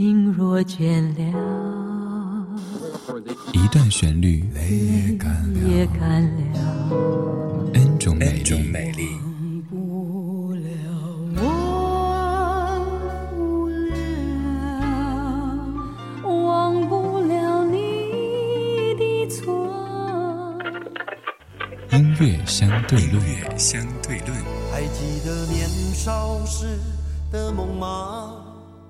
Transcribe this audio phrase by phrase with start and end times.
[0.00, 2.46] 心若倦了，
[3.52, 6.40] 一段旋律也干了
[7.74, 8.42] ，N 种美
[8.92, 9.10] 丽。
[21.92, 23.22] 音乐相对论，
[23.58, 24.34] 相对论。
[24.72, 26.78] 还记得年少时
[27.30, 28.39] 的梦吗？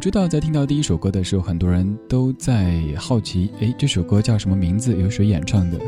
[0.00, 4.96] 知道在听到第一首歌的时候，很多人都在好奇，哎，这首歌叫什么名字？
[4.96, 5.78] 由谁演唱的？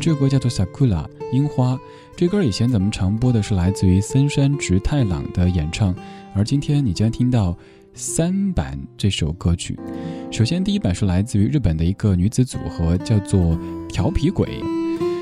[0.00, 1.78] 这首歌叫做《Sakura》樱花。
[2.16, 5.94] 这歌以前咱们常播的是来自于森山直太朗的演唱，
[6.34, 7.56] 而今天你将听到
[7.94, 9.78] 三版这首歌曲。
[10.32, 13.56] 首先，第一版是来自于日本的一个女子组合，叫做
[13.88, 14.48] 调皮鬼。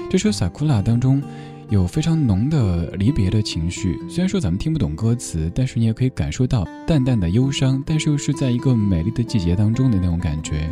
[0.08, 1.22] 这首《Sakura》当中。
[1.70, 3.98] 有非常浓的离别的情绪。
[4.08, 10.70] 虽然说咱们听不懂歌词，但是你也可以感受到淡淡的忧伤，但是又是在一个美丽的季节当中的那种感觉。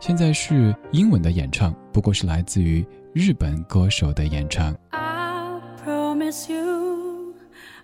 [0.00, 4.74] 现在是英文的演唱，不过是来自于日本歌手的演唱。
[4.90, 7.34] I promise you,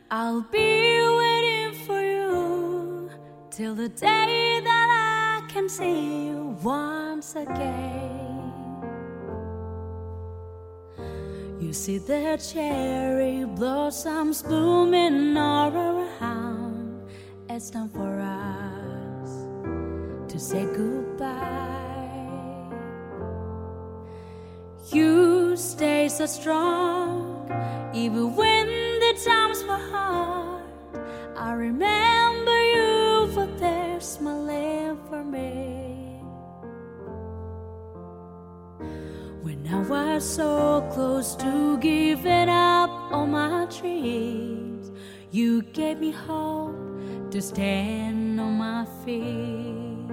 [0.09, 3.11] I'll be waiting for you
[3.53, 8.40] till the day that I can see you once again.
[11.71, 17.09] You see the cherry blossoms blooming all around.
[17.49, 19.31] It's time for us
[20.33, 21.29] to say goodbye.
[24.91, 27.49] You stay so strong,
[27.95, 30.65] even when the times were hard.
[31.37, 35.70] I remember you for there smiling for me.
[39.81, 44.91] I was so close to giving up on my dreams,
[45.31, 46.77] you gave me hope
[47.31, 50.11] to stand on my feet.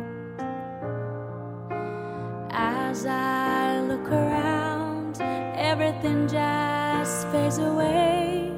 [2.50, 8.54] As I look around, everything just fades away.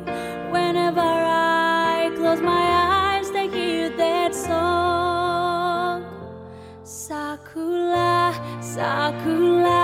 [0.52, 6.06] Whenever I close my eyes, they hear that song.
[6.84, 8.32] Sakura,
[8.62, 9.79] Sakura,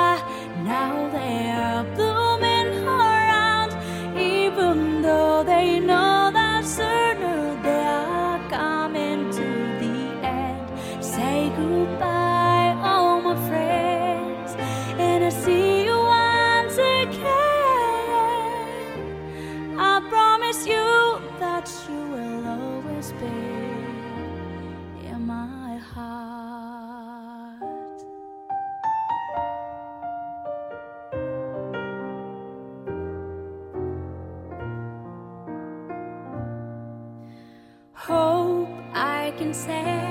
[37.96, 40.04] Hope I can say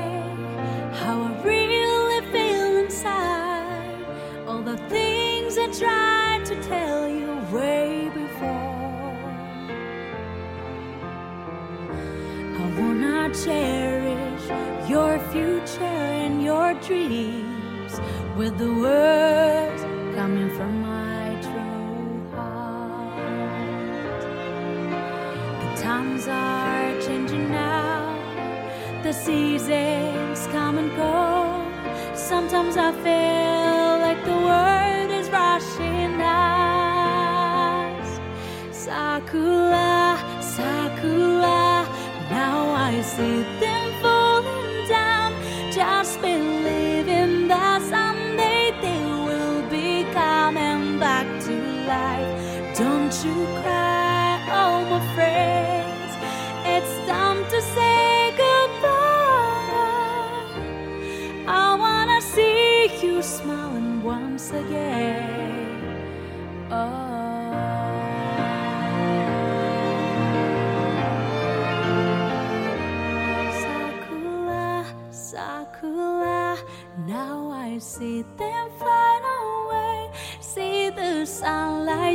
[0.94, 4.04] how I really feel inside.
[4.48, 9.14] All the things I tried to tell you way before.
[12.40, 18.00] I wanna cherish your future and your dreams
[18.36, 19.63] with the words
[29.24, 31.64] seasons come and go.
[32.14, 38.08] Sometimes I feel like the world is rushing us.
[38.84, 40.18] Sakura,
[40.54, 41.86] Sakura,
[42.30, 42.58] now
[42.90, 45.32] I see them falling down.
[45.72, 51.54] Just believing that someday they will be coming back to
[51.92, 52.30] life.
[52.76, 53.73] Don't you cry,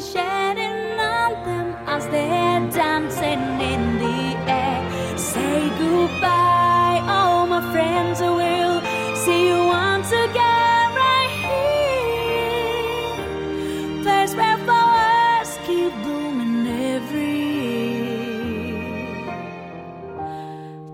[0.02, 5.18] sunlight shining on them as they're dancing in the air.
[5.18, 8.22] Say goodbye, all my friends.
[8.22, 8.82] I will
[9.16, 13.18] see you once again right here.
[14.04, 18.74] Place where flowers keep blooming every year.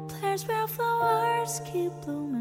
[0.07, 2.34] Place where flowers keep blooming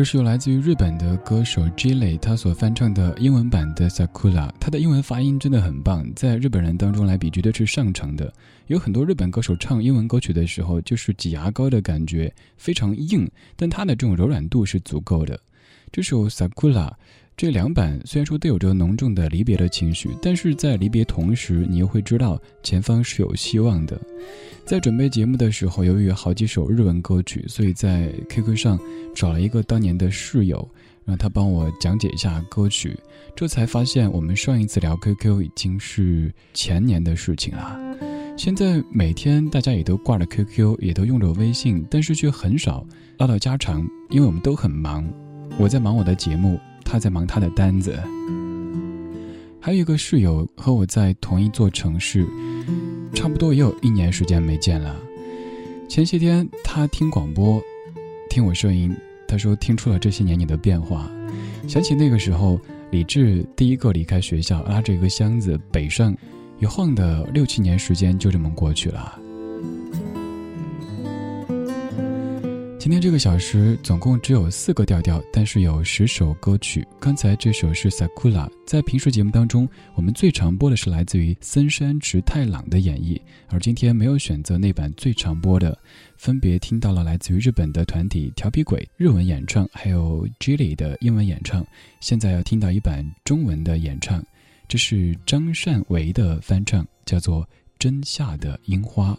[0.00, 8.32] 这是由来自于日本的歌手 j i l y 他所翻唱的英文版的 Sakura，他的英文发音真的很棒，在日本人当中来比绝对是上乘的。
[8.68, 15.38] 有很多日本歌手唱英文歌曲的时候，就是挤牙膏的感觉，非常硬，但他的这种柔软度是足够的。
[15.92, 16.90] 这首 Sakura
[17.36, 23.98] 这两版虽然说都有着浓重的离别的情绪，但是在离别同时，你又会知道前方是有希望的。
[24.66, 28.78] 在准备节目的时候，由于好几首日文歌曲，所以在 QQ 上
[29.14, 30.68] 找了一个当年的室友，
[31.06, 32.94] 让他帮我讲解一下歌曲。
[33.34, 37.80] 这才发现，我们上一次聊 QQ 已经是前年的事情了。
[38.36, 42.86] 现在每天大家也都挂着 QQ，也都用着微信，但是却很少
[43.18, 45.10] 唠唠家常，因为我们都很忙。
[45.58, 46.60] 我在忙我的节目，
[46.90, 47.96] 他在忙他的单子。
[49.60, 52.26] 还有一个室友和我在同一座城市，
[53.14, 54.96] 差不多也有一年时间没见了。
[55.88, 57.62] 前些天他听广播，
[58.28, 58.92] 听我声音，
[59.28, 61.08] 他说听出了这些年你的变化，
[61.68, 62.58] 想起那个时候，
[62.90, 66.12] 李志第一个离开学校，拉着一个箱子北上，
[66.58, 69.16] 一晃的六七年时间就这么过去了。
[72.80, 76.82] 今天这个小时总共只有四个调调，但是有十首歌曲。
[76.98, 85.78] 刚才这首是《Sakura》，在平时节目当中，我们最常播的是来自于森山直太朗的演绎，而今天没有选择那版最常播的，
[86.16, 91.62] 分别听到了来自于日本的团体调皮鬼日文演唱，还有 Jilly 的英文演唱。
[92.00, 94.24] 现在要听到一版中文的演唱，
[94.66, 97.42] 这是张善维的翻唱，叫做
[97.78, 99.12] 《真夏的樱花》。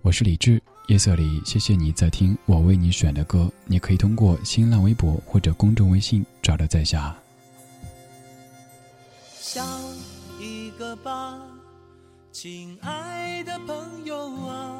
[0.00, 0.58] 我是李志。
[0.88, 3.50] 夜色里，谢谢你在听我为你选的歌。
[3.64, 7.16] 你可以通过新浪微博或者公众微信找到在下。
[9.40, 9.66] 想
[10.38, 11.38] 一个吧，
[12.30, 14.76] 亲爱的朋友啊，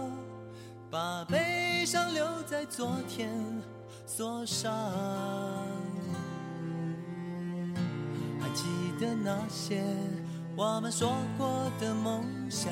[0.91, 3.33] 把悲伤留在昨天，
[4.07, 4.71] 锁上。
[8.41, 8.65] 还记
[9.01, 9.83] 得那些
[10.55, 12.71] 我们说过的梦想，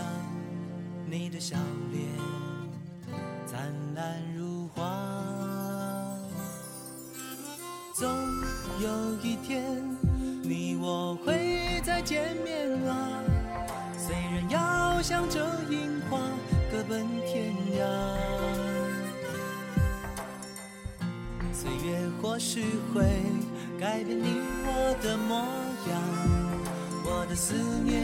[1.07, 1.57] 你的笑
[1.91, 2.52] 脸。
[3.53, 3.61] 灿
[3.95, 4.83] 烂如花，
[7.95, 8.09] 总
[8.81, 9.63] 有一天
[10.43, 13.21] 你我会再见面啊。
[13.99, 16.19] 虽然要向着樱花
[16.71, 17.85] 各奔天涯，
[21.53, 23.05] 岁月或许会
[23.79, 25.45] 改变你我的模
[25.91, 26.01] 样，
[27.05, 27.53] 我的思
[27.85, 28.03] 念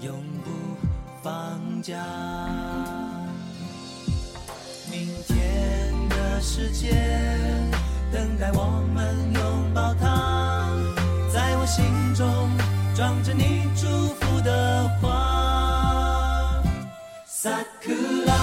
[0.00, 0.50] 永不
[1.24, 1.96] 放假。
[6.48, 6.92] 世界
[8.12, 10.70] 等待我们拥抱它，
[11.30, 11.84] 在我心
[12.14, 12.48] 中
[12.94, 16.62] 装着你祝福的花。
[17.28, 18.36] Sakura。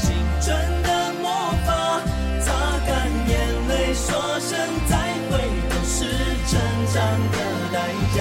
[0.00, 1.30] 青春的魔
[1.64, 2.00] 法，
[2.40, 2.52] 擦
[2.86, 2.90] 干
[3.28, 3.32] 眼
[3.68, 4.96] 泪，说声再
[5.30, 5.32] 会，
[5.70, 5.96] 都是
[6.48, 6.60] 成
[6.92, 6.96] 长
[7.32, 7.36] 的
[7.72, 7.76] 代
[8.16, 8.18] 价。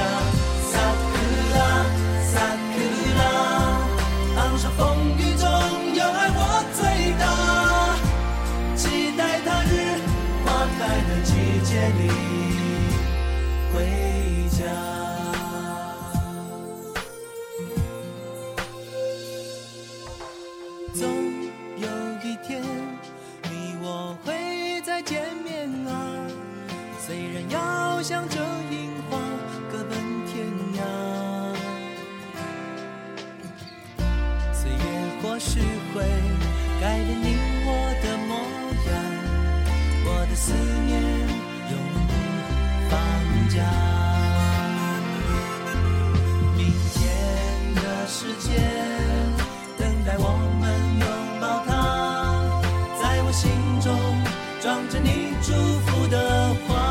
[54.89, 56.87] 着你祝福的话。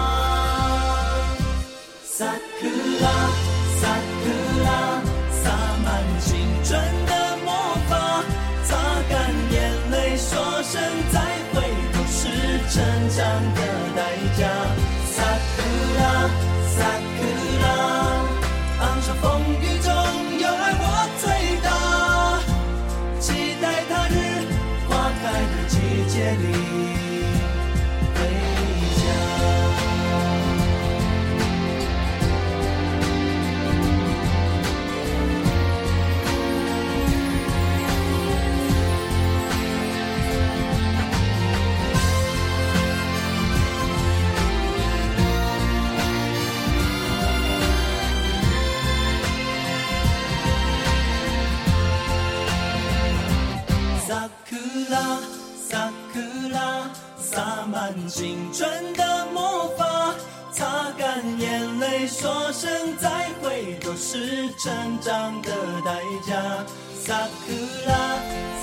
[58.17, 60.15] 青春的魔法，
[60.51, 65.53] 擦干眼泪，说声再会，都是成长的
[65.85, 66.35] 代价。
[66.99, 67.53] 萨库
[67.87, 67.95] 拉，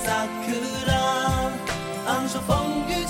[0.04, 0.50] 萨库
[0.88, 1.52] 拉，
[2.08, 3.03] 昂首风雨。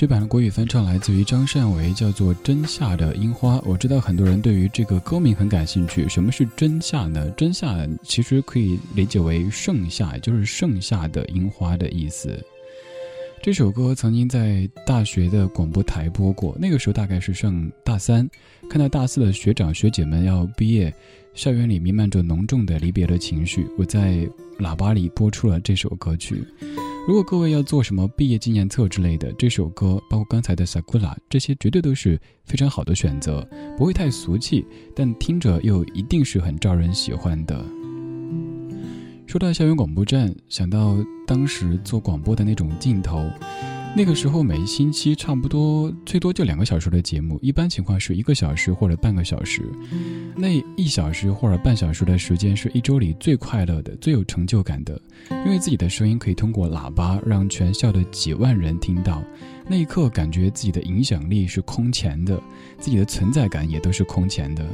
[0.00, 3.58] 这版的国语翻唱来自于张善为，叫做《真夏的樱花》。
[3.66, 6.08] 我知道很多人对于这个歌名很感兴趣。
[6.08, 7.30] 什么是真夏呢？
[7.36, 12.42] 真夏其实可以理解为盛夏，就是盛夏的樱花的意思。
[13.42, 18.26] 这首歌曾经在大学的广播台播过，那个时候大概是上大三，
[18.70, 20.90] 看到大四的学长学姐们要毕业，
[21.34, 26.44] 校园里弥漫着浓重的离别的情绪，我在喇叭里播出了这首歌曲。
[27.06, 37.64] 如果各位要做什么毕业纪念册之类的，这首歌包括刚才的《Sakura》，这些绝对都是非常好的选择，不会太俗气，但听着又一定是很招人喜欢的。
[39.26, 40.96] 说到校园广播站，想到
[41.26, 43.30] 当时做广播的那种镜头。
[43.96, 49.62] 那个时候，每一星期差不多最多就两个小时的节目，一般情况是一个小时或者半个小时。
[50.36, 54.98] 那一小时或者半小时的时间是一周里最快乐的、最有成就感的，
[55.44, 59.22] 因为自己的声音可以通过喇叭让全校的几万人听到。
[59.68, 62.40] 那一刻，感觉自己的影响力是空前的，
[62.78, 64.64] 自己的存在感也都是空前的。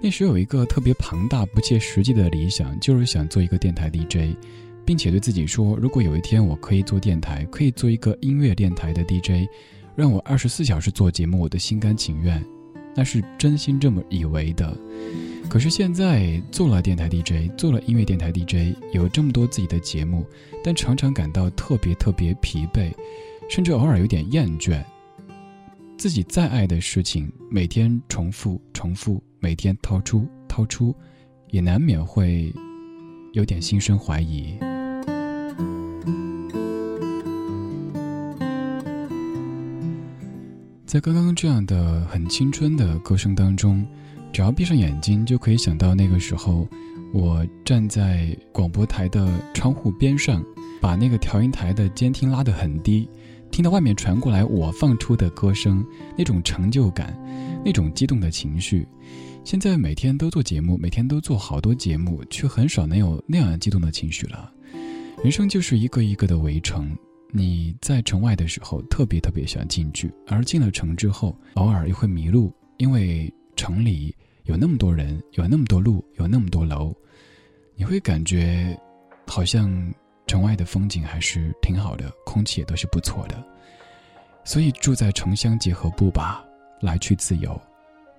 [0.00, 4.36] 那时有一个特别庞大、不切实际的理想，就是想做一个电台 DJ。
[4.84, 9.48] 并且对自己说，如果有一天我可以做电台，可以做一个音乐电台的 DJ，
[9.94, 12.44] 让我二十四小时做节目，我都心甘情愿，
[12.94, 14.76] 那是真心这么以为的。
[15.48, 20.24] 可是现在做了电台 DJ，做了音乐电台 DJ，有这么多自己的节目，
[20.64, 22.90] 但常常感到特别特别疲惫，
[23.48, 24.82] 甚至偶尔有点厌倦。
[25.98, 30.94] 自己再爱的事情，每天重复重复，每天掏出掏出，
[31.50, 32.52] 也难免会
[33.32, 34.58] 有点心生怀疑。
[40.92, 43.82] 在刚刚这样的很青春的歌声当中，
[44.30, 46.68] 只要闭上眼睛，就可以想到那个时候，
[47.14, 50.44] 我站在广播台的窗户边上，
[50.82, 53.08] 把那个调音台的监听拉得很低，
[53.50, 55.82] 听到外面传过来我放出的歌声，
[56.14, 57.18] 那种成就感，
[57.64, 58.86] 那种激动的情绪。
[59.44, 64.52] 现在每天都做节目，每天都做好多节目，却很少能有那样激动的情绪了。
[65.22, 66.94] 人生就是一个一个的围城。
[67.34, 76.94] 你在城外的时候特别特别想进去，而进了城之后，偶尔又会迷路，因为城里有那么多人，有那么多路，有那么多楼，
[77.74, 78.78] 你会感觉
[79.26, 79.72] 好像
[80.26, 83.42] 城外的风景还是挺好的，空气也都是不错的。
[84.44, 86.44] 所以住在城乡结合部吧，
[86.82, 87.58] 来去自由，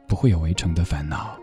[0.07, 1.37] 不会有围城的烦恼。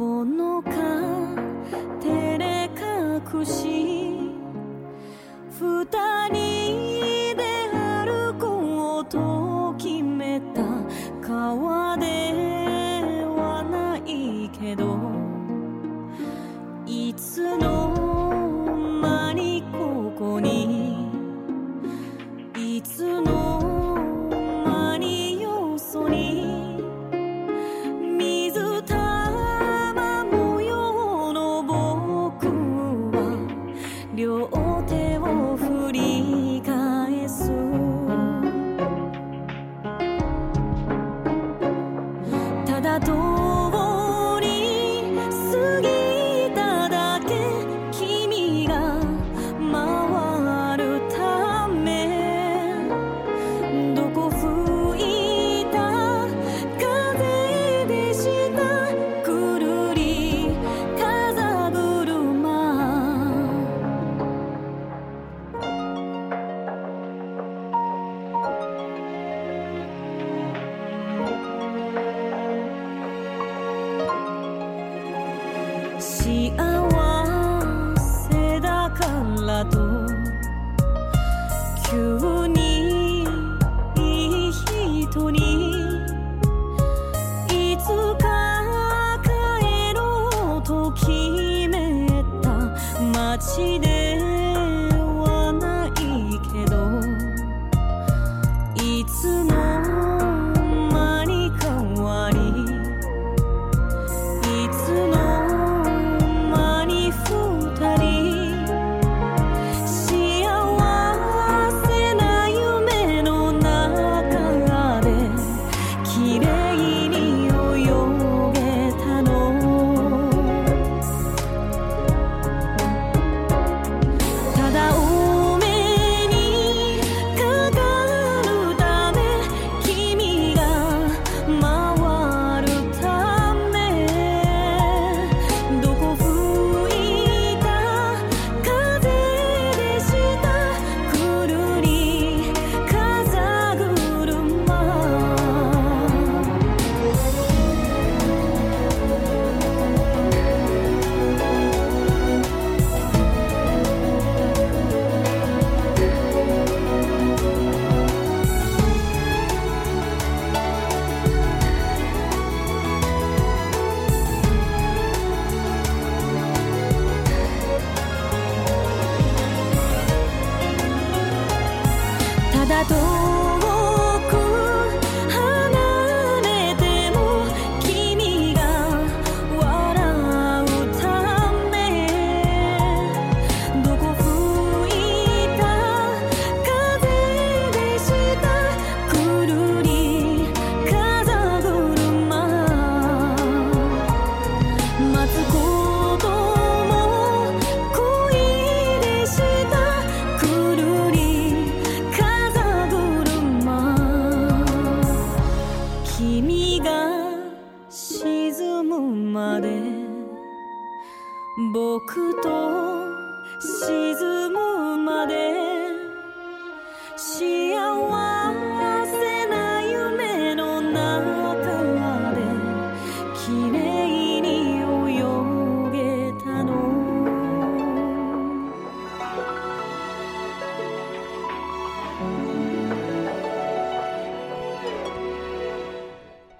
[0.00, 0.70] ほのか
[2.00, 4.32] 照れ隠し
[5.50, 6.49] 二人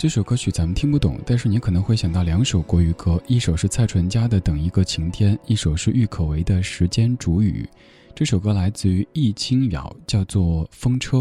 [0.01, 7.69] 这首歌曲咱们听不懂，但是你可能会想到两首国语歌，一首是蔡淳佳的《等一个晴天》，一首是郁可唯的《时间煮雨》。
[8.15, 11.19] 这首歌来自于易清瑶，叫做《风车》。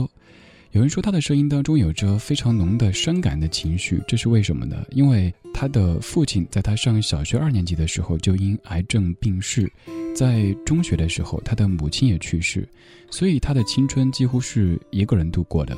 [0.71, 4.77] 有人说他的声音当中有着非常浓的伤感的情绪，这是为什么呢？
[4.91, 9.69] 因为他的父亲在他上小学二年级的时候就因癌症病逝，
[10.15, 12.65] 在中学的时候他的母亲也去世，
[13.11, 15.77] 所以他的青春几乎是一个人度过的。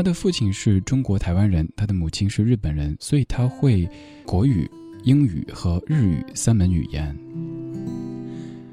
[0.00, 3.86] 他的父亲是中国台湾人，他的母亲是日本人，所以他会
[4.24, 4.66] 国语、
[5.02, 7.14] 英语和日语三门语言。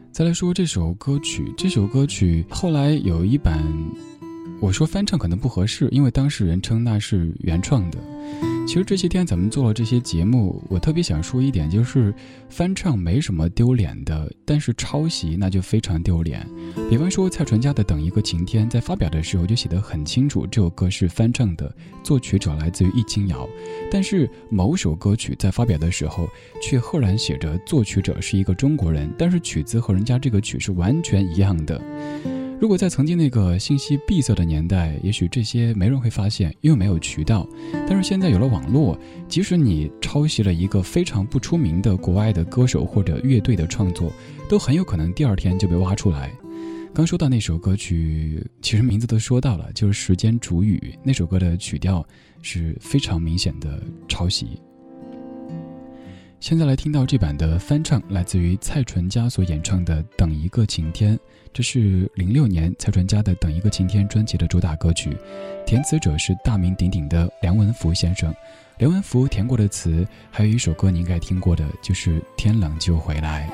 [0.09, 3.61] 再来说这首歌曲，这首歌曲后来有一版，
[4.59, 7.99] 我说翻唱可能不合适，因为当事人称那是原创的。
[8.67, 12.13] 其实这些天咱们做了这些节目，我特别想说一点，就是
[12.49, 16.45] 翻唱没什么丢脸的，但是抄袭那就非常丢脸。
[16.89, 23.47] 比方说蔡淳佳的《等一个晴天》，在发表的时候就写得很清楚，这首歌是翻唱的，作曲者来自于易清瑶。
[23.89, 26.27] 但是某首歌曲在发表的时候，
[26.61, 31.81] 却赫然写着作曲者是一个中国人，但是曲子和人家这个曲是完全一样的。
[32.59, 37.47] 如果在曾经那个信息闭塞的年代，也许这些没人会发现，因为没有渠道。
[37.87, 38.97] 但是现在有了网络，
[39.29, 44.11] 即使你抄袭了一个非常不出名的国外的歌手或者乐队的创作，
[44.49, 46.31] 都很有可能第二天就被挖出来。
[46.95, 50.81] 刚说到那首歌曲，其实名字都说到了，就是《时间煮雨》。
[51.03, 52.03] 那首歌的曲调
[52.41, 54.59] 是非常明显的抄袭。
[56.39, 61.15] 现在来听到这版的翻唱，来自于蔡淳佳所演唱的《等一个晴天》。
[61.57, 65.17] 这是零六年蔡淳佳的《等一个晴天》专辑的主打歌曲，
[65.65, 68.31] 填词者是大名鼎鼎的梁文福先生。
[68.77, 73.49] 梁文福填过的词，还有一首歌你应该听过的，就是《天冷就回来》。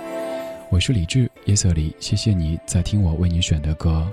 [0.69, 4.05] 我是李志，夜色里，谢谢你在听我为你选的歌。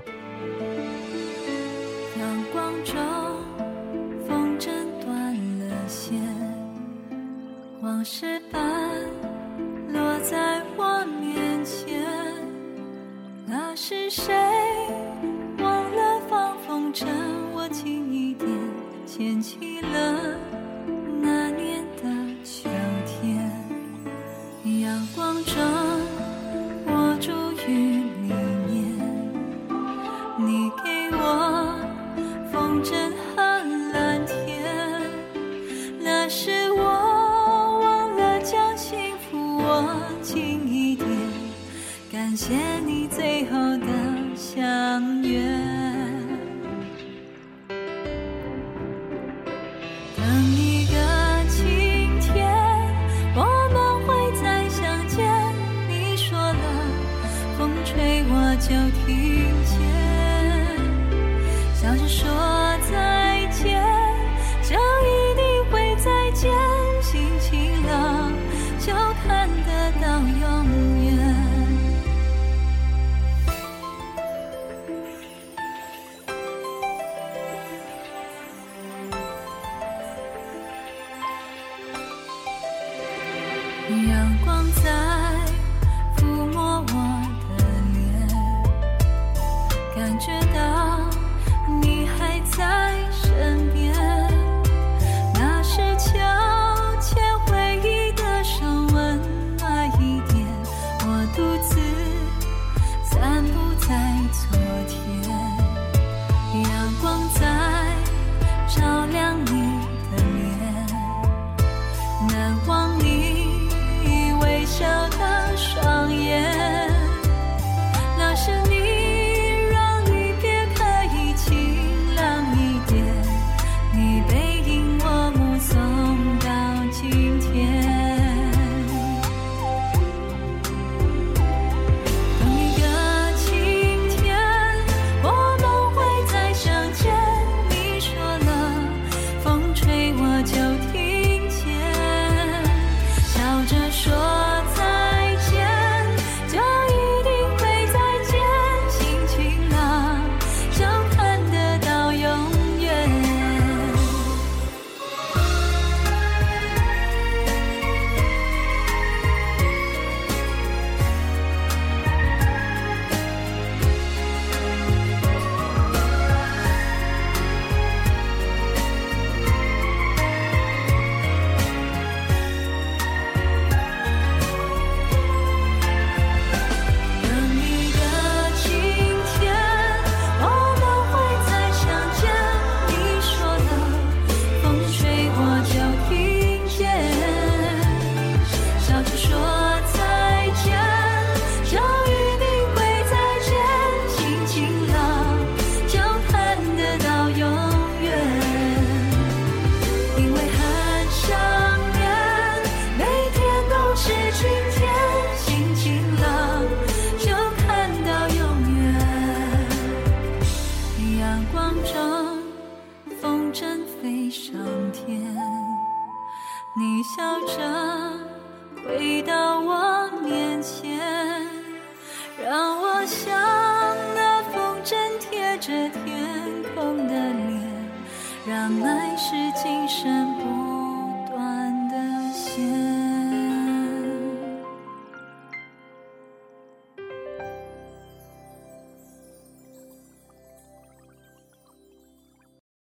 [42.31, 43.00] 感谢你
[90.21, 90.80] 觉得